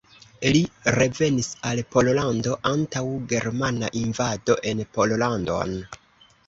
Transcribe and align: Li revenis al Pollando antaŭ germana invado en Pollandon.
Li 0.53 0.61
revenis 0.95 1.49
al 1.71 1.81
Pollando 1.97 2.57
antaŭ 2.71 3.05
germana 3.35 3.95
invado 4.05 4.61
en 4.73 4.85
Pollandon. 4.99 5.81